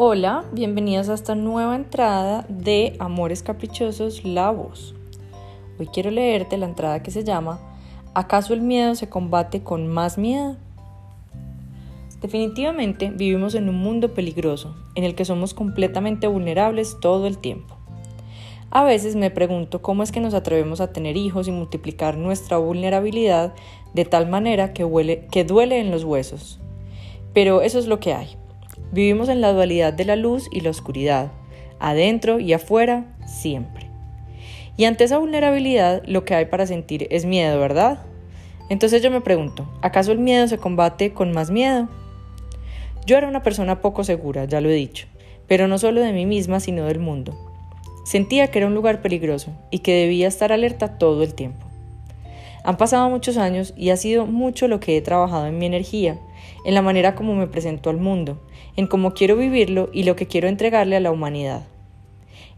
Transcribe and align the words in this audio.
Hola, 0.00 0.44
bienvenidos 0.52 1.08
a 1.08 1.14
esta 1.14 1.34
nueva 1.34 1.74
entrada 1.74 2.46
de 2.48 2.94
Amores 3.00 3.42
Caprichosos, 3.42 4.24
la 4.24 4.52
voz. 4.52 4.94
Hoy 5.76 5.88
quiero 5.88 6.12
leerte 6.12 6.56
la 6.56 6.66
entrada 6.66 7.02
que 7.02 7.10
se 7.10 7.24
llama 7.24 7.58
¿Acaso 8.14 8.54
el 8.54 8.60
miedo 8.60 8.94
se 8.94 9.08
combate 9.08 9.64
con 9.64 9.88
más 9.88 10.16
miedo? 10.16 10.54
Definitivamente 12.20 13.10
vivimos 13.10 13.56
en 13.56 13.68
un 13.68 13.74
mundo 13.74 14.14
peligroso, 14.14 14.76
en 14.94 15.02
el 15.02 15.16
que 15.16 15.24
somos 15.24 15.52
completamente 15.52 16.28
vulnerables 16.28 17.00
todo 17.00 17.26
el 17.26 17.38
tiempo. 17.38 17.74
A 18.70 18.84
veces 18.84 19.16
me 19.16 19.32
pregunto 19.32 19.82
cómo 19.82 20.04
es 20.04 20.12
que 20.12 20.20
nos 20.20 20.32
atrevemos 20.32 20.80
a 20.80 20.92
tener 20.92 21.16
hijos 21.16 21.48
y 21.48 21.50
multiplicar 21.50 22.16
nuestra 22.16 22.56
vulnerabilidad 22.56 23.52
de 23.94 24.04
tal 24.04 24.28
manera 24.28 24.72
que, 24.72 25.26
que 25.32 25.42
duele 25.42 25.80
en 25.80 25.90
los 25.90 26.04
huesos. 26.04 26.60
Pero 27.34 27.62
eso 27.62 27.80
es 27.80 27.88
lo 27.88 27.98
que 27.98 28.14
hay. 28.14 28.36
Vivimos 28.90 29.28
en 29.28 29.40
la 29.40 29.52
dualidad 29.52 29.92
de 29.92 30.06
la 30.06 30.16
luz 30.16 30.48
y 30.50 30.60
la 30.60 30.70
oscuridad, 30.70 31.30
adentro 31.78 32.40
y 32.40 32.54
afuera, 32.54 33.04
siempre. 33.26 33.90
Y 34.78 34.86
ante 34.86 35.04
esa 35.04 35.18
vulnerabilidad 35.18 36.02
lo 36.06 36.24
que 36.24 36.34
hay 36.34 36.46
para 36.46 36.66
sentir 36.66 37.06
es 37.10 37.26
miedo, 37.26 37.60
¿verdad? 37.60 37.98
Entonces 38.70 39.02
yo 39.02 39.10
me 39.10 39.20
pregunto, 39.20 39.68
¿acaso 39.82 40.12
el 40.12 40.18
miedo 40.18 40.46
se 40.46 40.58
combate 40.58 41.12
con 41.12 41.32
más 41.32 41.50
miedo? 41.50 41.88
Yo 43.04 43.18
era 43.18 43.28
una 43.28 43.42
persona 43.42 43.80
poco 43.80 44.04
segura, 44.04 44.46
ya 44.46 44.60
lo 44.60 44.70
he 44.70 44.74
dicho, 44.74 45.06
pero 45.46 45.68
no 45.68 45.78
solo 45.78 46.00
de 46.00 46.12
mí 46.12 46.26
misma, 46.26 46.60
sino 46.60 46.84
del 46.84 46.98
mundo. 46.98 47.34
Sentía 48.04 48.50
que 48.50 48.58
era 48.58 48.68
un 48.68 48.74
lugar 48.74 49.02
peligroso 49.02 49.52
y 49.70 49.80
que 49.80 49.94
debía 49.94 50.28
estar 50.28 50.52
alerta 50.52 50.96
todo 50.96 51.22
el 51.22 51.34
tiempo. 51.34 51.67
Han 52.68 52.76
pasado 52.76 53.08
muchos 53.08 53.38
años 53.38 53.72
y 53.78 53.88
ha 53.88 53.96
sido 53.96 54.26
mucho 54.26 54.68
lo 54.68 54.78
que 54.78 54.94
he 54.94 55.00
trabajado 55.00 55.46
en 55.46 55.56
mi 55.56 55.64
energía, 55.64 56.18
en 56.66 56.74
la 56.74 56.82
manera 56.82 57.14
como 57.14 57.34
me 57.34 57.46
presento 57.46 57.88
al 57.88 57.96
mundo, 57.96 58.42
en 58.76 58.86
cómo 58.86 59.14
quiero 59.14 59.36
vivirlo 59.36 59.88
y 59.90 60.02
lo 60.02 60.16
que 60.16 60.26
quiero 60.26 60.48
entregarle 60.48 60.94
a 60.94 61.00
la 61.00 61.10
humanidad. 61.10 61.62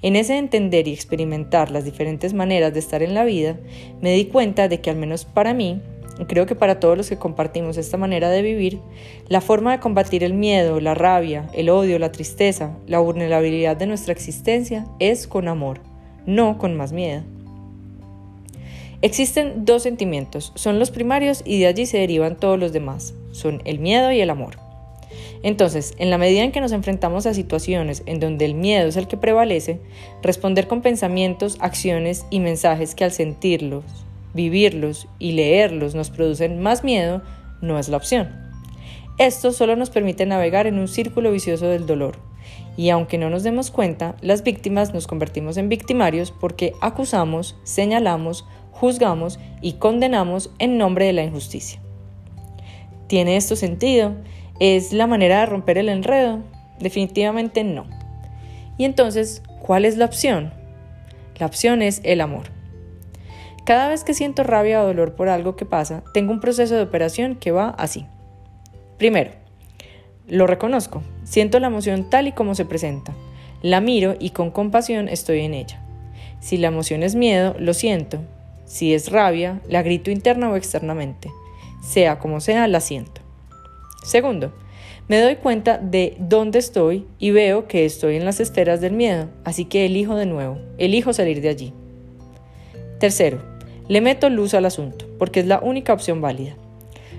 En 0.02 0.17
ese 0.17 0.36
entender 0.36 0.89
y 0.89 0.92
experimentar 0.92 1.70
las 1.70 1.84
diferentes 1.84 2.34
maneras 2.34 2.75
de 2.75 2.80
estar 2.80 3.05
en 3.05 3.14
la 3.14 3.22
vida, 3.22 3.61
me 4.00 4.12
di 4.12 4.25
cuenta 4.25 4.67
de 4.67 4.80
que 4.80 4.91
al 4.91 4.97
menos 4.97 5.27
para 5.27 5.55
mí, 5.55 5.80
creo 6.27 6.45
que 6.45 6.56
para 6.56 6.80
todos 6.80 6.97
los 6.97 7.08
que 7.08 7.17
compartimos 7.17 7.77
esta 7.77 7.97
manera 7.97 8.30
de 8.30 8.42
vivir, 8.42 8.80
la 9.28 9.41
forma 9.41 9.70
de 9.70 9.78
combatir 9.78 10.24
el 10.24 10.34
miedo, 10.34 10.80
la 10.80 10.97
rabia, 10.97 11.48
el 11.55 11.70
odio, 11.70 12.00
la 12.00 12.11
tristeza, 12.11 12.77
la 12.89 12.98
vulnerabilidad 12.98 13.77
de 13.77 13.86
nuestra 13.86 14.12
existencia 14.12 14.89
es 14.98 15.28
con 15.28 15.47
amor, 15.47 15.78
no 16.27 16.58
con 16.58 16.77
más 16.77 16.91
miedo. 16.91 17.22
Existen 19.03 19.65
dos 19.65 19.83
sentimientos, 19.83 20.53
son 20.56 20.79
los 20.79 20.91
primarios 20.91 21.43
y 21.47 21.59
de 21.59 21.67
allí 21.67 21.87
se 21.87 21.97
derivan 21.97 22.37
todos 22.37 22.59
los 22.59 22.73
demás, 22.73 23.15
son 23.33 23.62
el 23.65 23.79
miedo 23.79 24.12
y 24.12 24.20
el 24.20 24.29
amor. 24.29 24.59
Entonces, 25.42 25.95
en 25.97 26.11
la 26.11 26.19
medida 26.19 26.42
en 26.42 26.53
que 26.53 26.61
nos 26.61 26.73
enfrentamos 26.73 27.25
a 27.25 27.33
situaciones 27.33 28.03
en 28.05 28.20
donde 28.20 28.45
el 28.45 28.55
miedo 28.55 28.89
es 28.89 28.97
el 28.97 29.09
que 29.09 29.17
prevalece, 29.17 29.81
responder 30.23 30.69
con 30.69 30.83
pensamientos, 30.83 31.57
acciones 31.61 32.27
y 32.29 32.41
mensajes 32.41 32.95
que 32.95 33.05
al 33.05 33.12
sentirlos, 33.12 33.84
vivirlos 34.34 35.09
y 35.19 35.33
leerlos 35.33 35.95
nos 35.95 36.11
producen 36.11 36.61
más 36.61 36.85
miedo, 36.85 37.23
no 37.62 37.79
es 37.79 37.89
la 37.89 37.97
opción. 37.97 38.29
Esto 39.17 39.53
solo 39.53 39.77
nos 39.77 39.89
permite 39.89 40.27
navegar 40.27 40.67
en 40.67 40.79
un 40.79 40.89
círculo 40.89 41.33
vicioso 41.33 41.67
del 41.67 41.87
dolor. 41.87 42.17
Y 42.77 42.91
aunque 42.91 43.19
no 43.19 43.29
nos 43.29 43.42
demos 43.42 43.70
cuenta, 43.70 44.17
las 44.23 44.42
víctimas 44.42 44.95
nos 44.95 45.07
convertimos 45.07 45.57
en 45.57 45.69
victimarios 45.69 46.31
porque 46.33 46.73
acusamos, 46.81 47.57
señalamos, 47.64 48.47
juzgamos 48.73 49.39
y 49.61 49.75
condenamos 49.75 50.51
en 50.59 50.79
nombre 50.79 51.07
de 51.07 51.13
la 51.13 51.23
injusticia. 51.23 51.81
¿Tiene 53.07 53.37
esto 53.37 53.57
sentido? 53.57 54.15
¿Es 54.61 54.93
la 54.93 55.07
manera 55.07 55.41
de 55.41 55.47
romper 55.47 55.79
el 55.79 55.89
enredo? 55.89 56.41
Definitivamente 56.79 57.65
no. 57.65 57.87
Y 58.79 58.85
entonces, 58.85 59.42
¿cuál 59.61 59.85
es 59.85 59.97
la 59.97 60.05
opción? 60.05 60.53
La 61.39 61.47
opción 61.47 61.83
es 61.83 62.01
el 62.05 62.20
amor. 62.20 62.45
Cada 63.64 63.89
vez 63.89 64.05
que 64.05 64.14
siento 64.14 64.42
rabia 64.42 64.83
o 64.83 64.86
dolor 64.86 65.14
por 65.14 65.29
algo 65.29 65.57
que 65.57 65.67
pasa, 65.67 66.03
tengo 66.14 66.33
un 66.33 66.41
proceso 66.41 66.75
de 66.75 66.83
operación 66.83 67.36
que 67.36 67.51
va 67.51 67.70
así. 67.70 68.07
Primero, 68.98 69.33
lo 70.29 70.47
reconozco, 70.47 71.03
siento 71.25 71.59
la 71.61 71.67
emoción 71.67 72.09
tal 72.09 72.29
y 72.29 72.33
como 72.33 72.55
se 72.55 72.64
presenta, 72.64 73.13
la 73.63 73.80
miro 73.80 74.17
y 74.19 74.30
con 74.30 74.51
compasión 74.51 75.09
estoy 75.09 75.41
en 75.41 75.55
ella. 75.55 75.83
Si 76.41 76.57
la 76.57 76.69
emoción 76.69 77.03
es 77.03 77.14
miedo, 77.14 77.55
lo 77.59 77.75
siento, 77.75 78.20
si 78.70 78.95
es 78.95 79.11
rabia, 79.11 79.61
la 79.69 79.83
grito 79.83 80.13
interna 80.13 80.48
o 80.48 80.55
externamente. 80.55 81.29
Sea 81.83 82.20
como 82.20 82.39
sea, 82.39 82.69
la 82.69 82.79
siento. 82.79 83.20
Segundo, 84.05 84.53
me 85.08 85.20
doy 85.20 85.35
cuenta 85.35 85.79
de 85.79 86.17
dónde 86.20 86.61
estoy 86.61 87.05
y 87.19 87.33
veo 87.33 87.67
que 87.67 87.85
estoy 87.85 88.14
en 88.14 88.25
las 88.25 88.39
esferas 88.39 88.80
del 88.80 88.92
miedo, 88.92 89.29
así 89.42 89.64
que 89.64 89.86
elijo 89.86 90.14
de 90.14 90.27
nuevo, 90.27 90.57
elijo 90.79 91.13
salir 91.13 91.41
de 91.41 91.48
allí. 91.48 91.75
Tercero, 93.01 93.42
le 93.89 94.01
meto 94.01 94.30
luz 94.30 94.55
al 94.55 94.67
asunto, 94.67 95.05
porque 95.19 95.41
es 95.41 95.48
la 95.48 95.59
única 95.59 95.92
opción 95.92 96.20
válida. 96.20 96.55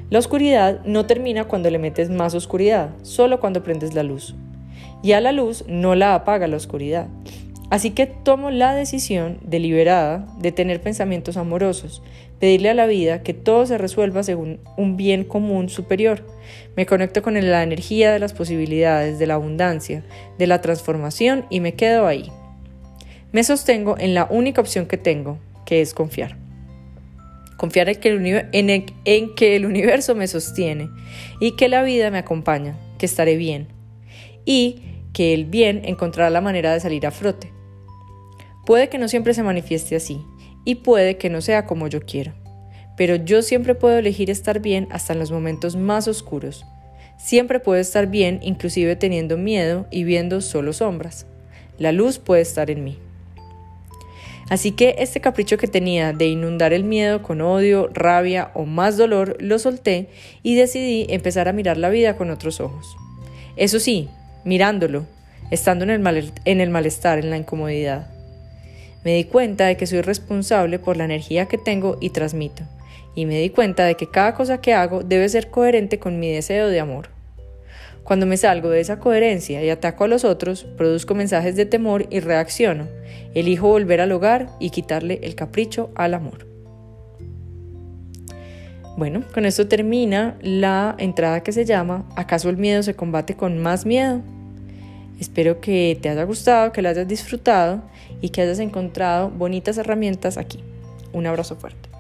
La 0.10 0.20
oscuridad 0.20 0.80
no 0.86 1.06
termina 1.06 1.50
cuando 1.50 1.70
le 1.70 1.80
metes 1.80 2.10
más 2.10 2.34
oscuridad, 2.34 2.92
solo 3.02 3.42
cuando 3.42 3.62
prendes 3.62 3.94
la 3.94 4.04
luz. 4.04 4.36
Y 5.04 5.12
a 5.12 5.20
la 5.20 5.34
luz 5.34 5.66
no 5.68 5.96
la 5.96 6.16
apaga 6.16 6.48
la 6.48 6.56
oscuridad. 6.56 7.10
Así 7.72 7.92
que 7.92 8.06
tomo 8.06 8.52
la 8.52 8.76
decisión 8.76 9.40
deliberada 9.44 10.28
de 10.38 10.52
tener 10.52 10.82
pensamientos 10.82 11.38
amorosos, 11.38 12.04
pedirle 12.38 12.70
a 12.70 12.74
la 12.74 12.86
vida 12.86 13.24
que 13.24 13.34
todo 13.34 13.66
se 13.66 13.78
resuelva 13.78 14.24
según 14.24 14.60
un 14.76 14.98
bien 14.98 15.24
común 15.24 15.70
superior. 15.70 16.28
Me 16.76 16.86
conecto 16.86 17.22
con 17.22 17.36
la 17.36 17.64
energía 17.64 18.12
de 18.12 18.20
las 18.20 18.34
posibilidades, 18.34 19.20
de 19.20 19.26
la 19.26 19.36
abundancia, 19.36 20.04
de 20.38 20.48
la 20.48 20.60
transformación 20.60 21.46
y 21.50 21.62
me 21.62 21.76
quedo 21.76 22.08
ahí. 22.08 22.30
Me 23.32 23.42
sostengo 23.46 23.96
en 23.98 24.16
la 24.16 24.28
única 24.30 24.60
opción 24.60 24.86
que 24.86 24.98
tengo, 24.98 25.38
que 25.66 25.80
es 25.80 25.94
confiar. 25.94 26.36
Confiar 27.56 27.88
en 27.88 28.00
que, 28.02 28.10
el 28.10 28.86
en 29.06 29.36
que 29.36 29.56
el 29.56 29.66
universo 29.66 30.14
me 30.14 30.28
sostiene 30.28 30.90
y 31.40 31.56
que 31.56 31.70
la 31.70 31.84
vida 31.84 32.12
me 32.12 32.18
acompaña, 32.18 32.76
que 32.98 33.06
estaré 33.06 33.38
bien 33.38 33.70
y 34.44 34.82
que 35.14 35.34
el 35.34 35.46
bien 35.46 35.84
encontrará 35.86 36.30
la 36.30 36.42
manera 36.42 36.74
de 36.74 36.82
salir 36.82 37.08
a 37.08 37.12
frote. 37.12 37.61
Puede 38.66 38.90
que 38.90 38.98
no 38.98 39.08
siempre 39.08 39.34
se 39.34 39.44
manifieste 39.44 39.96
así 39.96 40.22
y 40.66 40.76
puede 40.76 41.18
que 41.18 41.30
no 41.30 41.42
sea 41.42 41.66
como 41.66 41.88
yo 41.88 42.02
quiero, 42.02 42.34
pero 42.96 43.16
yo 43.16 43.42
siempre 43.42 43.76
puedo 43.76 43.98
elegir 43.98 44.30
estar 44.30 44.60
bien 44.60 44.88
hasta 44.92 45.14
en 45.14 45.20
los 45.20 45.32
momentos 45.32 45.76
más 45.76 46.08
oscuros. 46.08 46.66
Siempre 47.18 47.60
puedo 47.60 47.80
estar 47.80 48.08
bien 48.08 48.40
inclusive 48.42 48.96
teniendo 48.96 49.38
miedo 49.38 49.88
y 49.92 50.04
viendo 50.04 50.42
solo 50.42 50.74
sombras. 50.74 51.26
La 51.78 51.92
luz 51.92 52.20
puede 52.20 52.42
estar 52.42 52.70
en 52.70 52.84
mí. 52.84 52.98
Así 54.52 54.74
que 54.74 54.96
este 55.00 55.22
capricho 55.22 55.58
que 55.58 55.68
tenía 55.68 56.12
de 56.12 56.28
inundar 56.28 56.74
el 56.74 56.84
miedo 56.84 57.24
con 57.24 57.40
odio, 57.40 57.90
rabia 57.94 58.52
o 58.54 58.66
más 58.66 58.98
dolor 58.98 59.38
lo 59.40 59.58
solté 59.60 60.10
y 60.44 60.56
decidí 60.56 61.08
empezar 61.10 61.48
a 61.48 61.54
mirar 61.54 61.78
la 61.78 61.90
vida 61.90 62.18
con 62.18 62.30
otros 62.30 62.60
ojos. 62.60 62.98
Eso 63.56 63.80
sí, 63.80 64.10
mirándolo, 64.44 65.06
estando 65.52 65.86
en 65.86 65.92
el, 65.92 66.34
en 66.44 66.60
el 66.60 66.70
malestar, 66.70 67.20
en 67.20 67.30
la 67.30 67.38
incomodidad. 67.38 68.11
Me 69.04 69.16
di 69.16 69.24
cuenta 69.24 69.66
de 69.66 69.78
que 69.78 69.88
soy 69.88 70.02
responsable 70.02 70.80
por 70.80 70.98
la 70.98 71.06
energía 71.06 71.48
que 71.48 71.58
tengo 71.58 71.98
y 72.00 72.12
transmito, 72.12 72.64
y 73.16 73.26
me 73.26 73.40
di 73.40 73.50
cuenta 73.50 73.86
de 73.86 73.96
que 73.96 74.10
cada 74.10 74.36
cosa 74.36 74.62
que 74.62 74.74
hago 74.74 75.02
debe 75.02 75.28
ser 75.30 75.50
coherente 75.50 76.00
con 76.00 76.20
mi 76.20 76.32
deseo 76.32 76.68
de 76.68 76.80
amor. 76.80 77.10
Cuando 78.04 78.26
me 78.26 78.38
salgo 78.38 78.70
de 78.70 78.80
esa 78.80 79.00
coherencia 79.00 79.64
y 79.64 79.70
ataco 79.70 80.04
a 80.04 80.08
los 80.08 80.26
otros, 80.26 80.64
produzco 80.64 81.16
mensajes 81.16 81.56
de 81.56 81.66
temor 81.66 82.08
y 82.10 82.20
reacciono. 82.20 82.88
Elijo 83.36 83.68
volver 83.68 84.02
al 84.02 84.12
hogar 84.12 84.50
y 84.60 84.72
quitarle 84.72 85.20
el 85.24 85.36
capricho 85.36 85.92
al 85.96 86.16
amor. 86.16 86.48
Bueno, 88.98 89.24
con 89.34 89.46
esto 89.46 89.68
termina 89.68 90.38
la 90.42 90.96
entrada 90.98 91.42
que 91.42 91.52
se 91.52 91.64
llama 91.64 92.10
¿Acaso 92.16 92.50
el 92.50 92.58
miedo 92.58 92.84
se 92.84 92.96
combate 92.96 93.36
con 93.36 93.58
más 93.58 93.86
miedo? 93.86 94.22
Espero 95.22 95.62
que 95.62 96.00
te 96.02 96.10
haya 96.10 96.24
gustado, 96.24 96.72
que 96.72 96.82
lo 96.82 96.90
hayas 96.90 97.08
disfrutado 97.08 97.84
y 98.22 98.30
que 98.30 98.42
hayas 98.42 98.58
encontrado 98.58 99.30
bonitas 99.30 99.78
herramientas 99.78 100.36
aquí. 100.36 100.64
Un 101.14 101.28
abrazo 101.28 101.56
fuerte. 101.58 101.91